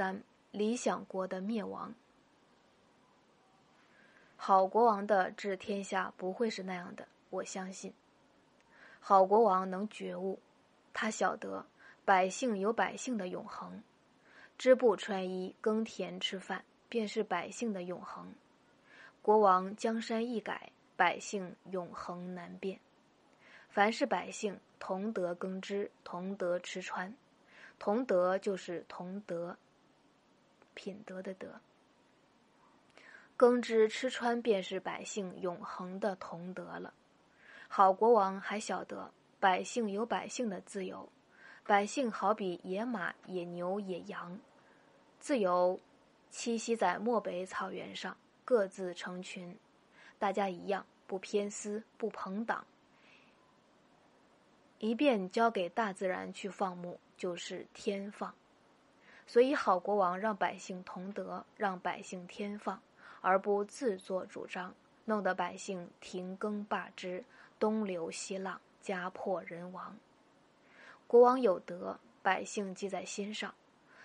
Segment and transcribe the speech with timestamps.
[0.00, 1.94] 三：理想国的灭亡。
[4.34, 7.92] 好国王的治天下不会是那样的，我相信。
[8.98, 10.38] 好国王能觉悟，
[10.94, 11.66] 他晓得
[12.02, 13.82] 百姓有百姓的永恒，
[14.56, 18.32] 织布穿衣、耕田吃饭，便是百姓的永恒。
[19.20, 22.80] 国王江山易改，百姓永恒难变。
[23.68, 27.14] 凡是百姓同德耕织，同德吃穿，
[27.78, 29.58] 同德就是同德，
[30.80, 31.60] 品德的德。
[33.36, 36.94] 耕织吃穿便是百姓永恒的同德了。
[37.68, 41.06] 好国王还晓得百姓有百姓的自由，
[41.66, 44.38] 百姓好比野马、野牛、野羊，
[45.18, 45.78] 自由
[46.32, 49.54] 栖息在漠北草原上，各自成群，
[50.18, 52.66] 大家一样，不偏私，不朋党，
[54.78, 58.34] 一便交给大自然去放牧，就是天放。
[59.30, 62.82] 所以好国王让百姓同德，让百姓天放。
[63.20, 67.22] 而不自作主张，弄得百姓停耕罢之，
[67.56, 69.96] 东流西浪，家破人亡。
[71.06, 73.54] 国王有德，百姓记在心上。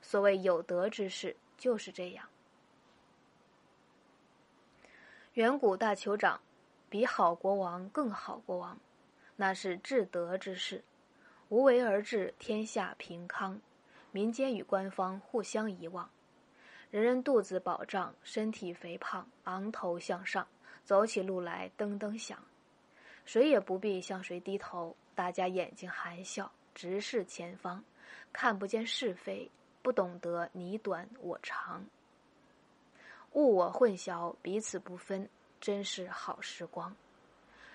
[0.00, 2.26] 所谓有德之士，就是这样。
[5.34, 6.40] 远古大酋长
[6.90, 8.76] 比好国王更好国王，
[9.36, 10.82] 那是至德之士，
[11.48, 13.60] 无为而治，天下平康，
[14.12, 16.08] 民间与官方互相遗忘。
[16.90, 20.46] 人人肚子饱胀，身体肥胖，昂头向上，
[20.84, 22.38] 走起路来噔噔响。
[23.24, 27.82] 谁也不必向谁低头，大家眼睛含笑，直视前方，
[28.32, 31.84] 看不见是非，不懂得你短我长，
[33.32, 35.26] 物我混淆，彼此不分，
[35.60, 36.94] 真是好时光。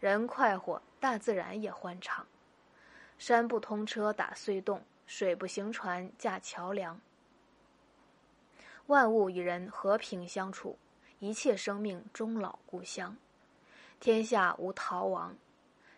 [0.00, 2.26] 人快活，大自然也欢畅。
[3.18, 4.82] 山不通车打隧洞，
[5.14, 6.98] 水不行船架桥梁。
[8.86, 10.78] 万物与人和平相处，
[11.18, 13.14] 一切生命终老故乡。
[14.00, 15.36] 天下无逃亡，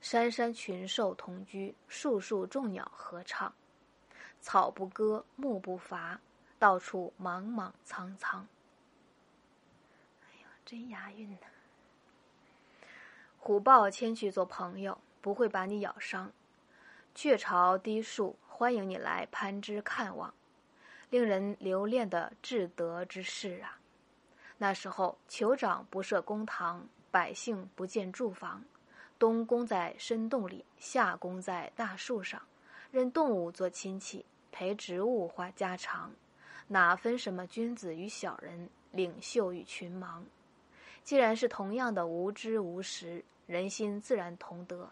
[0.00, 3.52] 山山群兽同居，树树众鸟合唱，
[4.40, 6.20] 草不割，木不伐，
[6.60, 8.46] 到处莽莽苍苍。
[10.22, 11.48] 哎呀，真押韵呢！
[13.40, 16.30] 虎豹迁去做朋友，不会把你咬伤；
[17.12, 20.34] 雀巢低树，欢迎你来攀枝看望。
[21.08, 23.80] 令人留恋的至德之事啊！
[24.58, 28.62] 那时候，酋长不设公堂，百姓不建住房，
[29.18, 32.42] 冬宫在深洞里，夏宫在大树上，
[32.90, 36.12] 任动物做亲戚，陪植物话家常，
[36.68, 40.22] 哪分什么君子与小人，领袖与群盲？
[41.02, 44.90] 既然是同样的无知无识，人心自然同德；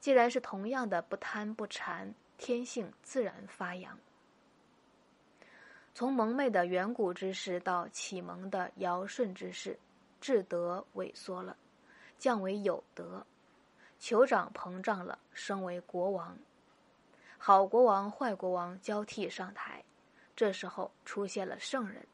[0.00, 3.98] 既然是同样的不贪不馋，天性自然发扬。
[5.94, 9.78] 从蒙昧的远古之世到启蒙的尧舜之世，
[10.20, 11.56] 至德萎缩了，
[12.18, 13.26] 降为有德，
[13.98, 16.36] 酋长膨胀了，升为国王。
[17.38, 19.82] 好国王、坏国王交替上台，
[20.34, 22.06] 这时候出现了圣人。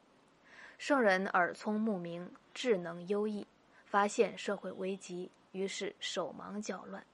[0.77, 3.45] 圣人耳聪目明，智能优异，
[3.85, 7.05] 发现社会危机，于是手忙脚乱，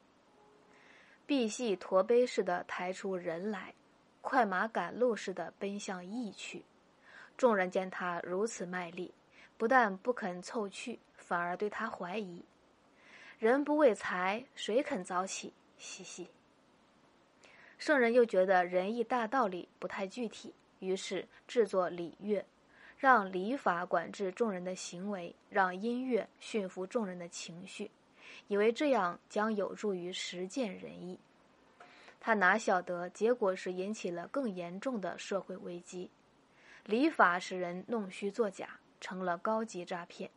[1.30, 3.76] 赑屃驼背似的抬出人来。
[4.20, 6.66] 快马赶路似的奔向义去，
[7.38, 9.14] 众人见他如此卖力，
[9.56, 12.44] 不但不肯凑去，反而对他怀疑。
[13.38, 15.54] 人不为财，谁肯早起？
[15.78, 16.32] 嘻嘻。
[17.78, 22.44] 圣人又觉得仁义大道理不太具体，于是制作礼乐，
[22.98, 27.92] 让礼法管制众人的行为，让音乐驯服众人的情绪，
[28.48, 31.20] 以为这样将有助于实践仁义。
[32.20, 36.10] 他哪晓得，结果是引起了更严重的社会危机。
[36.86, 40.30] 礼法使人弄虚作假，成了高级诈骗；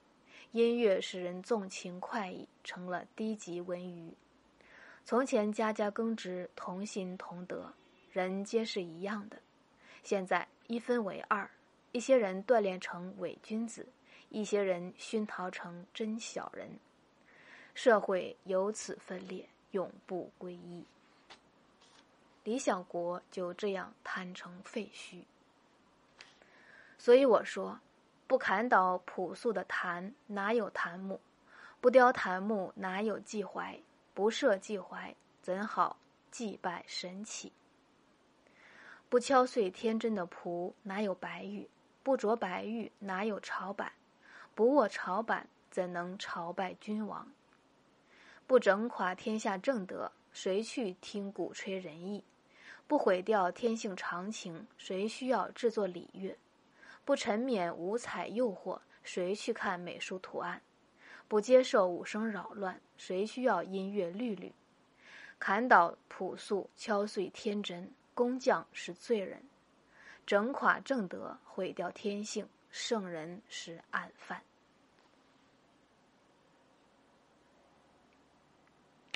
[0.53, 4.13] 音乐使人纵情快意，成了低级文娱。
[5.05, 7.73] 从前家家耕织，同心同德，
[8.13, 9.37] 人皆是一样的。
[10.05, 11.51] 现在一分为二，
[11.91, 13.89] 一些人锻炼成伪君子，
[14.29, 16.71] 一些人熏陶成真小人。
[17.75, 20.85] 社会由此分裂，永不归一。
[22.45, 25.23] 理想国就这样摊成废墟。
[26.99, 27.81] 所以我说，
[28.27, 31.19] 不砍倒朴素的檀，哪有檀木；
[31.81, 33.81] 不雕檀木，哪有祭怀；
[34.15, 35.97] 不设祭怀，怎好
[36.31, 37.51] 祭拜神祇？
[39.09, 41.69] 不敲碎天真的璞，哪有白玉；
[42.03, 43.93] 不琢白玉，哪有朝板；
[44.55, 47.33] 不握朝板，怎能朝拜君王？
[48.53, 52.23] 不整垮天下正德，谁去听鼓吹仁义？
[52.87, 56.37] 不毁掉天性常情，谁需要制作礼乐？
[57.03, 60.61] 不沉湎五彩诱惑，谁去看美术图案？
[61.27, 64.53] 不接受五声扰乱，谁需要音乐律律？
[65.39, 69.43] 砍倒朴素，敲碎天真，工匠是罪人，
[70.27, 74.43] 整垮正德，毁掉天性，圣人是案犯。